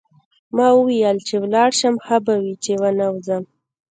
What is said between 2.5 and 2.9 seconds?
چې